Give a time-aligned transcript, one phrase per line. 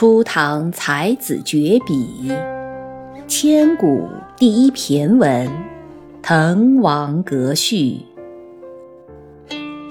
[0.00, 2.32] 初唐才子绝笔，
[3.28, 5.46] 千古第一骈文
[6.22, 8.00] 《滕王阁序》，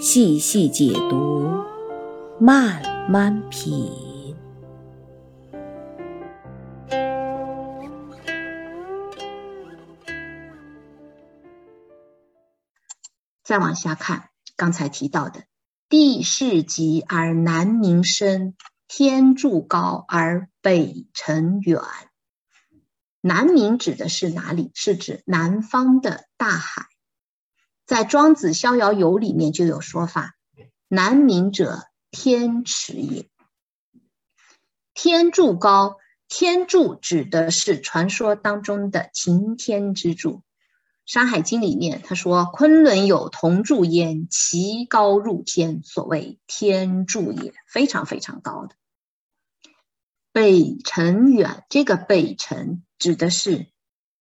[0.02, 1.48] 细细解读，
[2.40, 3.88] 慢慢品。
[13.44, 15.44] 再往下看，刚才提到的
[15.88, 18.56] “地势极而南溟深”。
[18.92, 21.80] 天柱高而北辰远，
[23.22, 24.72] 南冥指的是哪里？
[24.74, 26.88] 是指南方的大海。
[27.86, 30.36] 在《庄子·逍遥游》里面就有说法
[30.90, 33.30] ：“南冥者，天池也。”
[34.96, 40.38] 天柱高，天柱指的是传说当中的擎天之柱。
[41.06, 48.76] 《山海经》里面他说：“昆仑有铜柱焉，其高入天，所谓天柱也。”非常非常高的。
[50.32, 53.68] 北辰远，这个北辰指的是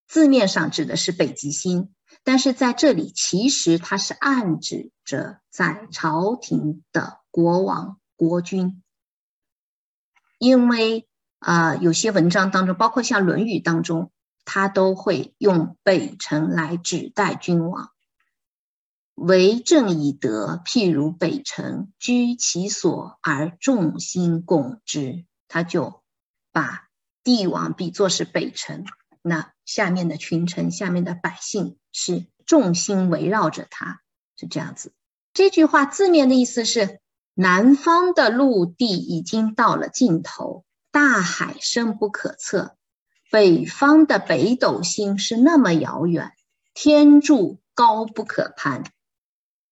[0.07, 8.83] 字面上指的是北极星，但是在这里其实它是暗指着在朝廷的国王国君，
[10.39, 11.07] 因为
[11.39, 14.11] 啊有些文章当中，包括像《论语》当中，
[14.45, 17.91] 他都会用北辰来指代君王。
[19.15, 26.03] 为政以德，譬如北辰居其所而众星拱之，他就。
[26.51, 26.89] 把
[27.23, 28.85] 帝王比作是北辰，
[29.23, 34.01] 那下面的群臣、下面的百姓是众星围绕着他，
[34.37, 34.93] 是这样子。
[35.35, 36.99] 这句话字面的意思是：
[37.35, 42.75] 南方的陆地已经到了尽头，大海深不可测；
[43.31, 46.33] 北方的北斗星是那么遥远，
[46.75, 48.83] 天柱高不可攀。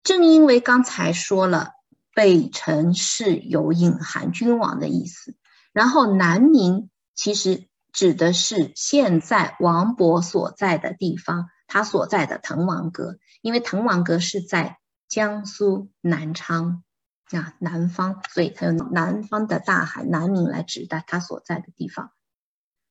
[0.04, 1.72] 正因为刚才说了，
[2.14, 5.34] 北辰是有隐含君王的意思。
[5.76, 16.82] 然后南冥其实指的是现在王勃所在的地方，他所在的滕王阁，因为滕王阁是在江苏南昌
[17.30, 22.10] 啊南方，所以他用南方的大海南冥来指代他所在的地方。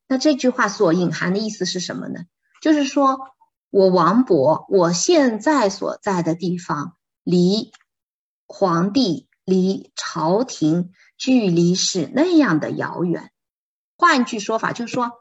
[0.08, 2.26] 那这句话所隐含的意思是什么呢？
[2.62, 3.18] 就是说
[3.72, 7.72] 我王勃我现在所在的地方离
[8.46, 10.92] 皇帝离朝廷。
[11.18, 13.32] 距离是那样的遥远，
[13.98, 15.12] 换句说法就是说，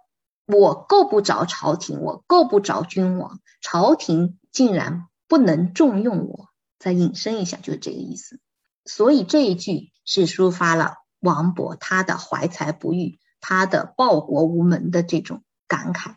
[0.46, 6.48] 我够不着朝廷，我够不着君王，朝廷竟然不能重用我。
[6.78, 8.40] 再引申一下，就是这个意思。
[8.84, 16.16] 所以这一句是抒发了王勃他的怀才不遇，他的报国无门的这种感慨。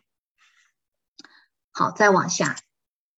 [1.72, 2.58] 好，再往下，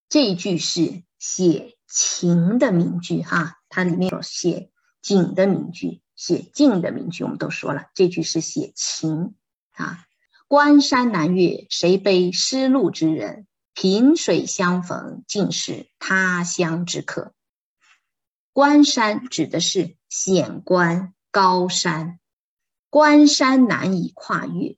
[0.09, 4.69] 这一句是写情的名句哈，它里面有写
[5.02, 6.02] 景的名句。
[6.19, 9.35] 写静的名句，我们都说了，这句是写情
[9.72, 10.06] 啊。
[10.50, 13.47] 关山难越，谁悲失路之人？
[13.74, 17.34] 萍水相逢，竟是他乡之客。
[18.52, 22.19] 关山指的是险关高山，
[22.90, 24.75] 关山难以跨越，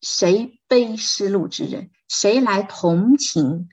[0.00, 1.90] 谁悲失路之人？
[2.08, 3.70] 谁来同情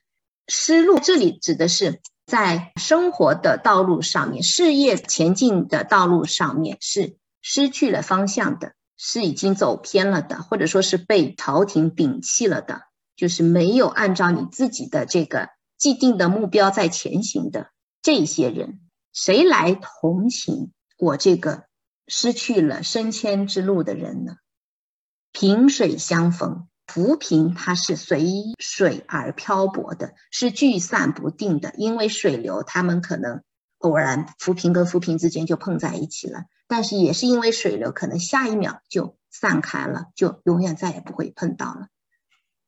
[0.48, 1.00] 失路？
[1.00, 2.02] 这里指的是。
[2.34, 12.82] 在生活的道路上面，事业前进的道路上面是失去了方向的，是已经走偏了的，或者说是被朝廷摒弃了的，
[13.16, 17.70] 就是没有按照你自己的这个既定的目标在前行的
[18.02, 18.80] 这些人，
[19.14, 21.66] 谁来同情我这个
[22.08, 24.38] 失去了升迁之路的人呢？
[25.32, 26.68] 萍水相逢。
[26.94, 31.74] 浮萍它是随水而漂泊的，是聚散不定的。
[31.76, 33.42] 因为水流，它们可能
[33.80, 41.88] 偶然浮萍跟浮萍之间就碰在一起了，但是也是因为水流，可能下一秒就散开了，就永远再也不会碰到了。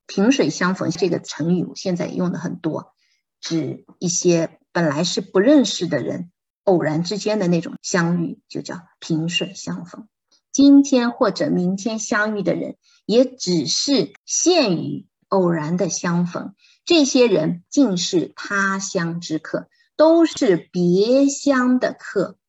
[0.08, 2.96] 萍水相逢这个成语现在用的很多，
[3.40, 6.32] 指一些本来是不认识的人，
[6.64, 10.08] 偶然之间的那种相遇，就叫萍水相逢。
[10.56, 12.78] 今天或者明天相遇的人。
[13.06, 16.56] 也只是限于偶然的相逢，
[16.86, 22.40] 这些人竟是他乡之客，都是别乡的客。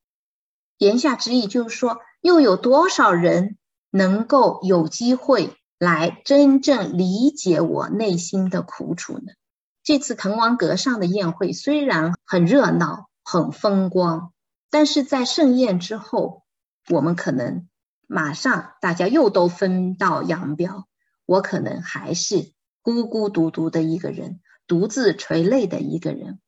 [0.78, 3.58] 言下之意就是说，又有多少人
[3.90, 9.34] 能够有机会来真正理解我内心的苦楚呢？
[9.82, 14.32] 这次滕王阁上的宴会虽然很热闹、很风光，
[14.70, 16.44] 但是在盛宴之后，
[16.88, 17.68] 我们可能。
[18.06, 20.86] 马上，大家又都分道扬镳，
[21.24, 26.40] 我可能还是孤孤独独的一个人，独自垂泪的一个人。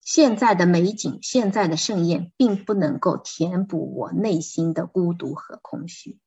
[0.00, 6.18] 现在的美景，现在的盛宴，并不能够填补我内心的孤独和空虚。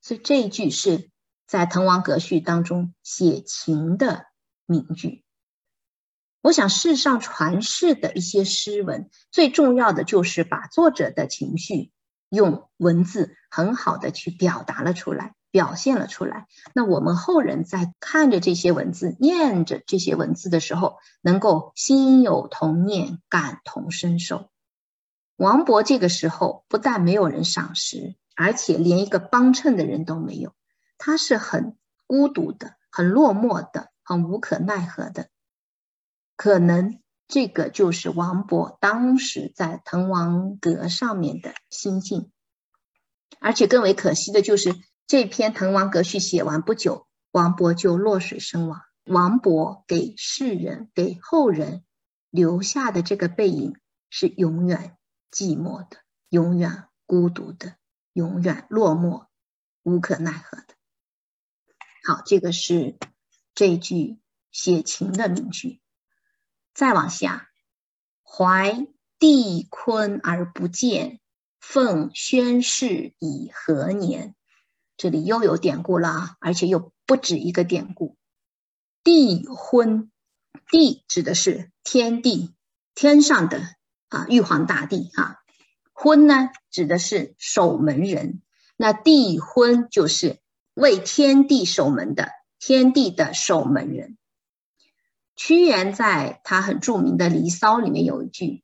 [0.00, 1.10] 所以这一句是
[1.46, 4.26] 在《滕王阁序》当中写情的
[4.66, 5.24] 名句。
[6.40, 11.92] 我想，世上传世的一些诗文，最重要的就是把作者的情绪
[12.32, 16.46] 用文字很好的去表达了出来，表现了出来。
[16.74, 24.48] 那我们后人在看着这些文字、念着这些文字的时候，能够心有同念，感同身受。
[25.36, 30.54] 王勃这个时候不但没有人赏识，而且连一个帮衬的人都没有，
[30.96, 31.76] 他是很
[32.06, 35.28] 孤独的、很落寞的、很无可奈何的。
[36.34, 36.98] 可能
[37.32, 42.30] 这个就是王勃当时在滕王阁上面的心境，
[43.40, 44.74] 而且更为可惜的就是
[45.06, 48.82] 这篇《滕王阁序》写完不久，王勃就落水身亡。
[49.04, 51.84] 王勃给世人、给后人
[52.28, 53.78] 留下的这个背影
[54.10, 54.98] 是永远
[55.30, 55.96] 寂寞的、
[56.28, 57.76] 永远孤独的、
[58.12, 59.24] 永远落寞、
[59.82, 60.74] 无可奈何的。
[62.04, 62.98] 好，这个是
[63.54, 64.18] 这句
[64.50, 65.81] 写情的名句。
[66.74, 67.48] 再往下，
[68.22, 68.86] 怀
[69.18, 71.20] 帝坤而不见，
[71.60, 74.34] 奉宣室以何年？
[74.96, 78.16] 这里又有典故了，而且又不止一个典故。
[79.04, 80.10] 帝昏，
[80.70, 82.54] 帝指的是天地，
[82.94, 83.60] 天上的
[84.08, 85.38] 啊，玉皇大帝啊。
[85.92, 88.42] 昏呢，指的是守门人。
[88.76, 90.40] 那帝昏就是
[90.74, 94.16] 为天地守门的，天地的守门人。
[95.34, 98.62] 屈原在他很著名的《离骚》里面有一句：“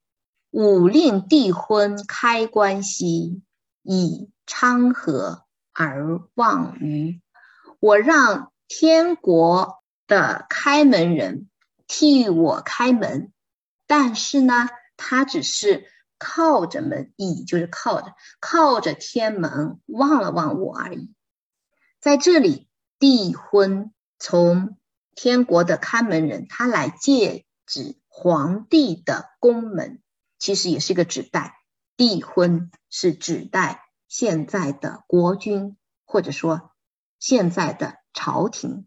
[0.53, 3.43] 吾令帝昏开关兮，
[3.83, 7.21] 以昌河而望于。”
[7.81, 11.49] 我让天国的开门人
[11.87, 13.33] 替我开门，
[13.87, 15.87] 但是呢，他只是
[16.19, 21.13] 靠着门，以就是靠着靠着天门望了望我而已。
[22.01, 22.69] 在这里，
[22.99, 24.78] 帝昏从。
[25.21, 30.01] 天国的看门人，他来借指皇帝的宫门，
[30.39, 31.57] 其实也是一个指代。
[31.97, 36.71] 帝婚是指代现在的国君，或者说
[37.19, 38.87] 现在的朝廷，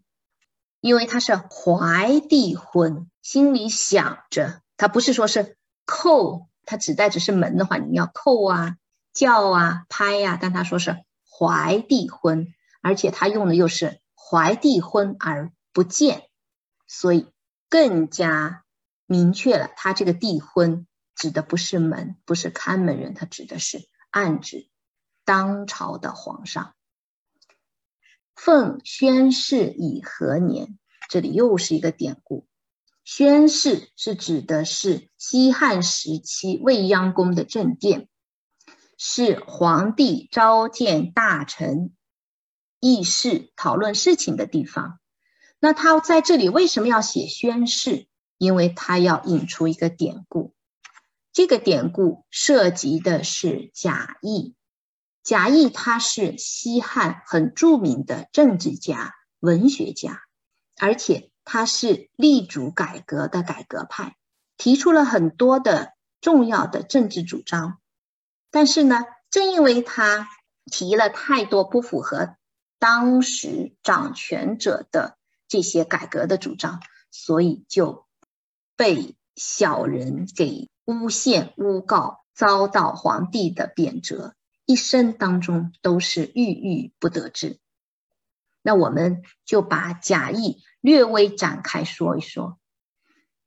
[0.79, 8.77] 因为他是怀帝婚，心里想着，他不是说是叩，他指代只是门的话，你要叩啊、
[9.13, 10.95] 叫啊、拍呀，但他说是
[11.29, 12.47] 怀帝婚，
[12.81, 15.51] 而且他用的又是怀帝婚而。
[15.73, 16.29] 不见，
[16.87, 17.27] 所以
[17.69, 18.63] 更加
[19.05, 24.69] 明确了，他这个帝婚指的不是门，不是看门人，他指的是暗指
[25.25, 26.73] 当朝的皇上。
[28.35, 30.77] 奉宣室以何年？
[31.09, 32.47] 这里又是一个典故。
[33.03, 38.07] 宣室是指的是西汉时期未央宫的正殿，
[38.97, 41.93] 是皇帝召见大臣、
[42.79, 45.00] 议事、讨论事情的地方。
[45.63, 48.07] 那他在这里为什么要写宣誓？
[48.39, 50.55] 因为他要引出一个典故，
[51.31, 54.55] 这个典故涉及的是贾谊。
[55.23, 60.23] 贾谊他是西汉很著名的政治家、文学家，
[60.79, 64.15] 而且他是力主改革的改革派，
[64.57, 67.79] 提出了很多的重要的政治主张。
[68.49, 70.27] 但是呢，正因为他
[70.65, 72.35] 提了太多不符合
[72.79, 75.19] 当时掌权者的。
[75.51, 76.79] 这些改革的主张，
[77.11, 78.05] 所以就
[78.77, 84.31] 被小人给诬陷、诬告，遭到皇帝的贬谪，
[84.65, 87.59] 一生当中都是郁郁不得志。
[88.61, 92.57] 那我们就把贾谊略微展开说一说。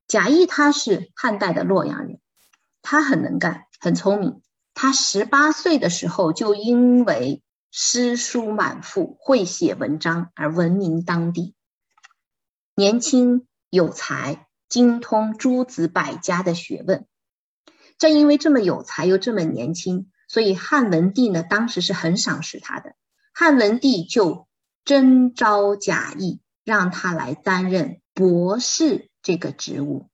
[0.07, 2.21] 贾谊他是汉代的洛阳人，
[2.83, 4.43] 他很能干，很聪明。
[4.75, 11.55] 他十八岁的时候就因为诗书满腹，会写文章而闻名当地。
[12.77, 17.07] 年轻有才，精通诸子百家的学问。
[17.99, 22.97] 正因为这么有才又这么年轻，所以汉文帝呢，当时是很赏识他的。
[23.33, 24.49] 汉文帝就
[24.85, 30.09] 征召贾谊，让他来担任博士这个职务。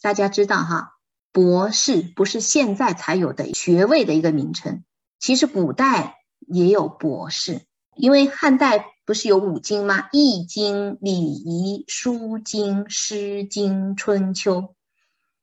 [0.00, 0.94] 大家知道哈，
[1.30, 4.82] 博士不是现在才有的学位的一个名称，
[5.18, 7.60] 其实古代也有博士，
[7.96, 8.86] 因为汉代。
[9.04, 10.02] 不是有五经吗？
[10.12, 14.60] 《易经》《礼仪》《书经》《诗经》《春秋》，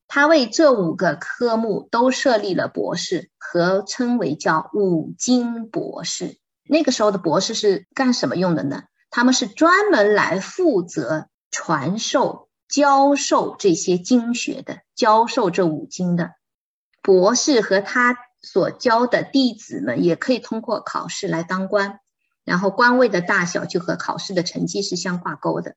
[0.08, 6.38] 他为这五个科目都设立了博士，合称为叫五经博士。
[6.64, 8.84] 那个时候的博士是干什么用的呢？
[9.10, 16.32] 他们是专门来负责传授、教授这些经学的，教授这五经的。
[17.04, 22.00] 博士和他所教的弟子们也可以通过考试来当官。
[22.50, 25.76] 然后官位的大小就和考试的成绩是相挂钩的。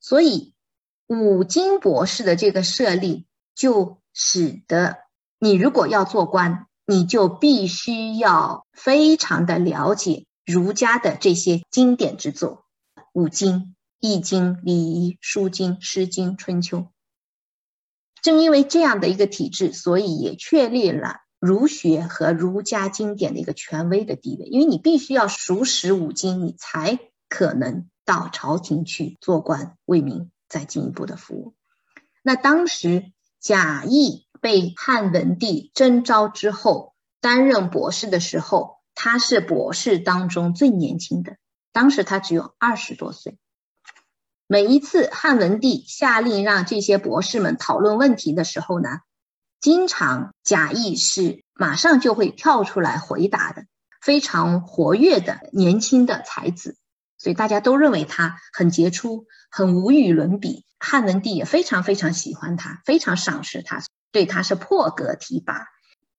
[0.00, 0.54] 所以
[1.06, 4.96] 五经博士的这个设立，就使得
[5.38, 12.64] 你如果要做官，你就必须要非常的了解儒家的这些经典之作，
[13.12, 13.74] 五经。
[14.08, 16.78] 《易经》《礼仪》《书经》《诗经》《春秋》，
[18.22, 24.46] 正因为这样的一个体制，所以也确立了儒学和儒家经典的一个权威的地位。
[24.46, 31.54] 因为你必须要熟识五经，你才可能到朝廷去做官，为民再进一步的服务。
[32.22, 41.36] 那当时贾谊被汉文帝征召之后，担任博士的时候，他是博士当中最年轻的，
[41.72, 43.38] 当时他只有二十多岁。
[44.46, 48.88] 每一次汉文帝下令让这些博士们讨论问题的时候呢，
[49.60, 53.64] 经常贾谊是马上就会跳出来回答的，
[54.00, 56.76] 非常活跃的年轻的才子，
[57.16, 60.64] 所以大家都认为他很杰出，很无与伦比。
[60.80, 65.66] 汉文帝也非常非常喜欢他，非常赏识他，对他是破格提拔。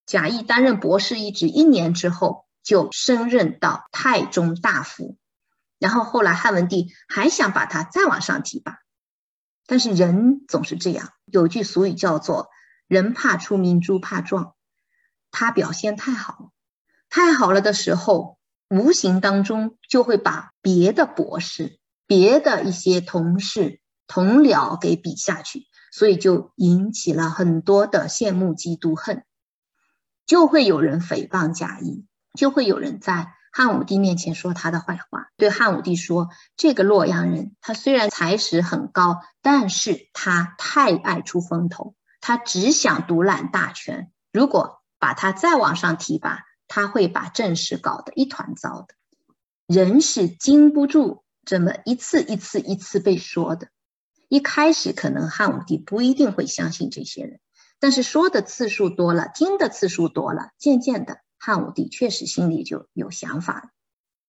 [0.05, 5.17] 贾谊担任博士一职一年之后，就升任到太中大夫。
[5.77, 8.79] 然后后来汉文帝还想把他再往上提拔，
[9.65, 12.49] 但是人总是这样，有句俗语叫做
[12.89, 14.55] “人怕出名，猪怕壮”。
[15.31, 16.51] 他表现太好，
[17.09, 18.37] 太好了的时候，
[18.69, 29.23] 无形当中就会把别的博士、别的一些同事、同僚给比下去，所以就引起了很多的羡慕、嫉妒、恨，
[30.25, 33.33] 就会有人诽谤贾谊，就会有人在。
[33.51, 41.95] 汉武帝面前说他的坏话，对汉武帝说：“这个洛阳人，他虽然才识很高，但是他太爱出风头，
[42.29, 44.11] 他只想独揽大权。
[44.31, 48.93] 如果把他再往上提拔，他会把政事搞得一团糟的。”
[49.65, 53.69] 人是经不住这么一次一次一次被说的。
[54.27, 57.39] 一开始可能汉武帝不一定会相信这些人，
[57.79, 61.21] 但是说的次数多了，听的次数多了，渐渐的。
[61.39, 63.69] 汉武帝确实心里就有想法了，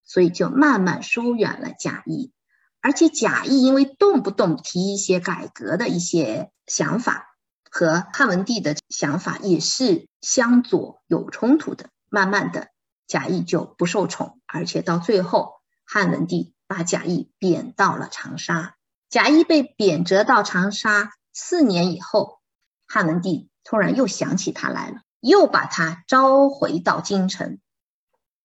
[0.04, 2.32] 所以就慢慢疏远了贾谊。
[2.80, 7.29] 而且贾谊因为动不动提一些改革的一些想法，
[7.70, 11.86] 和汉文帝的想法也是相左有冲突的。
[12.10, 12.68] 慢慢的，
[13.06, 15.54] 贾谊就不受宠，而且到最后，
[15.86, 18.74] 汉文帝把贾谊贬到了长沙。
[19.08, 22.40] 贾谊被贬谪到长沙四年以后，
[22.86, 25.02] 汉文帝突然又想起他来了。
[25.20, 27.58] 又把他召回到京城。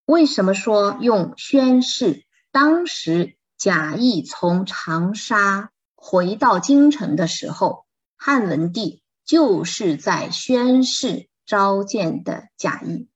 [0.04, 2.26] 为什么说用宣誓？
[2.52, 7.86] 当时贾谊从长沙回到京城的时候，
[8.18, 13.08] 汉文帝就是在宣誓召见的贾谊。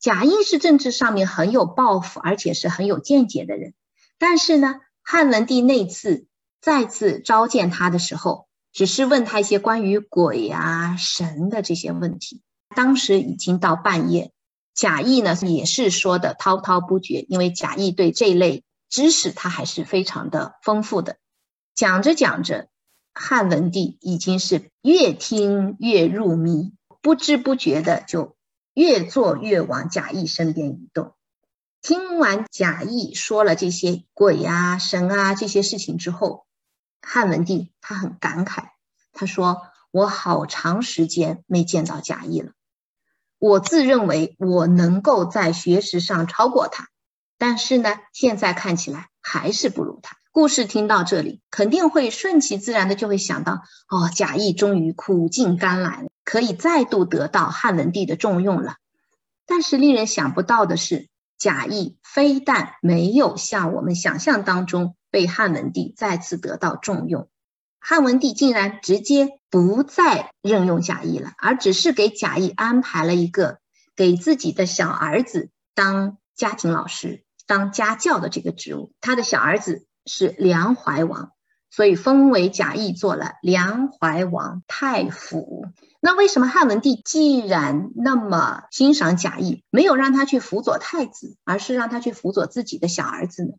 [0.00, 3.74] 贾谊是政治上面很有抱负，而且是很有见解的人。
[4.18, 6.26] 但是呢，汉文帝那次
[6.60, 12.42] 再次召见他的时候，只是问他一些关于鬼啊、神的这些问题。
[12.74, 14.32] 当时已经到半夜，
[14.74, 21.16] 贾谊呢也是说的滔滔不绝，因为贾谊对这类知识他还是非常的丰富的。
[21.74, 22.68] 讲着讲着，
[23.20, 26.72] 汉文帝已经是越听越入迷，
[27.02, 28.36] 不知不觉的就
[28.74, 31.16] 越坐越往贾谊身边移动。
[31.82, 36.46] 听完贾谊说了这些鬼啊、神啊这些事情之后，
[37.02, 38.68] 汉文帝他很感慨，
[39.12, 42.52] 他说：“我好长时间没见到贾谊了。”
[43.40, 46.88] 我自认为我能够在学识上超过他，
[47.36, 50.16] 但是呢，现在看起来还是不如他。
[50.38, 58.76] 故事听到这里，肯定会顺其自然的就会想到：哦，贾谊终于苦尽甘来，可以再度得到汉文帝的重用了。
[59.46, 67.28] 但是令人想不到的是，贾谊非但没有像我们想象当中被汉文帝再次得到重用。
[67.80, 73.58] 汉文帝竟然直接不再任用贾谊了，而只是给贾谊安排了一个
[73.96, 78.92] 给自己的小儿子当家庭老师、当家教的这个职务。
[79.00, 81.30] 他的小儿子是梁怀王，
[81.70, 85.66] 所以封为贾谊做了梁怀王太傅。
[86.00, 93.52] 那为什么汉文帝既然那么欣赏贾谊，没有让他去辅佐太子，而是让他去辅佐自己的小儿子呢？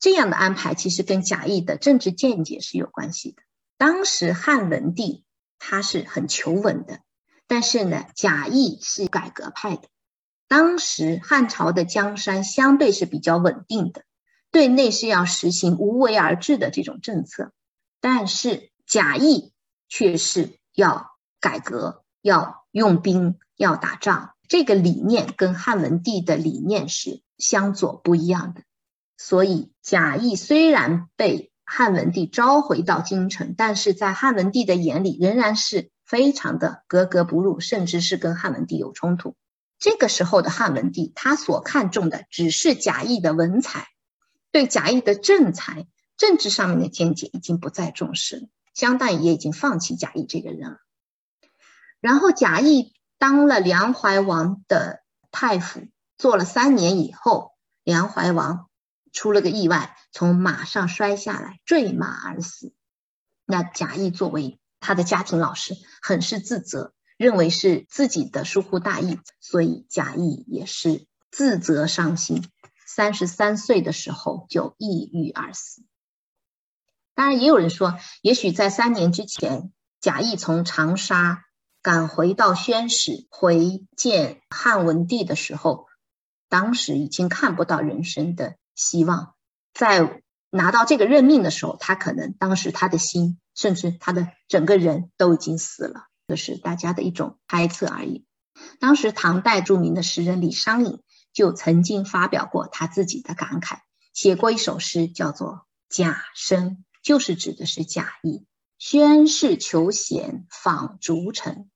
[0.00, 3.42] 这样的安排其实跟贾谊的政治见解是有关系的。
[3.78, 5.24] 当时汉文帝
[5.58, 7.00] 他是很求稳的，
[7.46, 9.88] 但是呢，贾谊是改革派的。
[10.48, 14.02] 当时汉朝的江山相对是比较稳定的，
[14.52, 17.52] 对内是要实行无为而治的这种政策，
[18.00, 19.52] 但是贾谊
[19.88, 24.34] 却是要改革，要用兵，要打仗。
[24.46, 28.62] 这个理念跟汉文帝的理念是相左不一样的。
[29.16, 39.34] 所以贾谊虽然被汉文帝召回到京城，但是在汉文帝的眼里仍然是非常的格格不入，甚至是跟汉文帝有冲突。
[39.78, 43.86] 这个时候的汉文帝，他所看重的只是贾谊的文采，
[44.52, 48.42] 对贾谊的政才、政治上面的见解已经不再重视了，
[48.74, 50.76] 相当于也已经放弃贾谊这个人了。
[52.00, 58.68] 然后贾谊当了梁怀王的太傅，做了三年以后，梁怀王。
[59.14, 62.72] 出了个意外，从马上摔下来，坠马而死。
[63.44, 72.42] 那贾谊作为他的家庭老师，很是自责，认为是自己的疏忽大意，所以贾谊也是自责伤心。
[72.94, 75.82] 三十三岁的时候就抑郁而死。
[77.14, 81.44] 当然，也有人说，也许在三年之前，贾谊从长沙
[81.80, 85.86] 赶回到宣室回见汉文帝的时候，
[86.50, 88.56] 当时已经看不到人生的。
[88.74, 89.34] 希望
[89.72, 98.26] 在拿到这个任命的时候，他可能当时他的心，甚至他的整个人都已经死了，这是大家的一种猜测而已。
[98.80, 101.00] 当时唐代著名的诗人李商隐
[101.32, 103.78] 就曾经发表过他自己的感慨，
[104.12, 105.50] 写过一首诗，叫做
[105.88, 106.70] 《贾生》，
[107.02, 108.46] 就是指的是贾谊。
[108.78, 111.70] 宣室求贤访逐臣，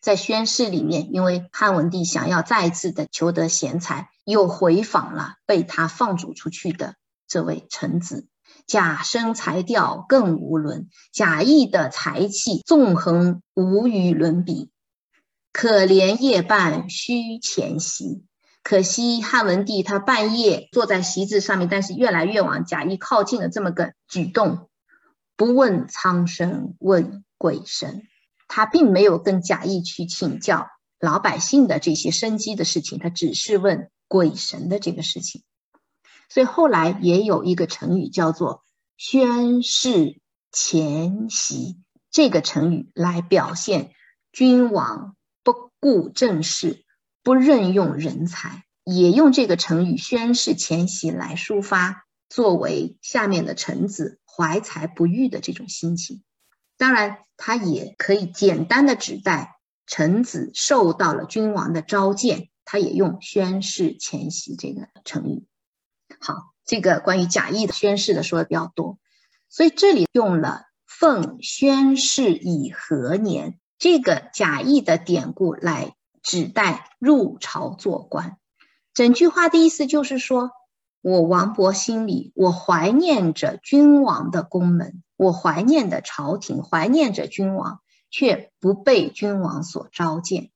[0.00, 4.10] 在宣室里面，因为汉文帝想要再次的求得贤才。
[4.24, 6.96] 又回访了被他放逐出去的
[7.26, 8.28] 这位臣子，
[8.66, 14.70] 贾生才调更无伦，贾谊的才气纵横无与伦比。
[15.50, 18.26] 可怜夜半虚前席，
[18.68, 24.68] 可惜汉文帝他半夜坐在席子上面，但是越来越往贾谊靠近的这么个举动，
[25.36, 28.02] 不问苍生问鬼神，
[28.46, 30.68] 他并没有跟贾谊去请教
[31.00, 33.90] 老百姓的这些生机的事情，他只是问。
[34.10, 35.42] 鬼神的这个事情，
[36.30, 38.64] 所以后来也有一个成语叫做
[38.96, 40.18] “宣室
[40.50, 41.76] 前席”
[42.10, 43.92] 这个成语来表现
[44.32, 46.86] 君王不顾政事、
[47.28, 56.22] 不任用人才，也用这个成语“宣室前席”来抒发作为下面的臣子怀才不遇的这种心情。
[56.78, 62.48] 当然，他也可以简单的指代臣子受到了君王的召见。
[62.64, 65.44] 他也用“宣誓前夕”这个成语。
[66.20, 68.98] 好，这个关于贾谊的宣誓的说的比较多，
[69.50, 75.94] 所以这里用了“奉宣誓以何年”这个贾谊的典故来
[76.28, 78.36] 指代入朝做官。
[78.92, 80.50] 整句话的意思就是说，
[81.00, 90.50] 我王勃心里我怀念着君王的宫门，我怀念的朝廷，怀念着君王，却不被君王所召见。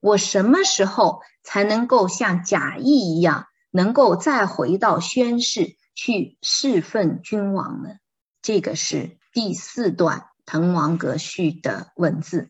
[0.00, 7.96] 我什么时候才能够像贾谊一样，能够再回到宣室去侍奉君王呢？
[8.40, 12.48] 这个是第四段《滕王阁序》的文字。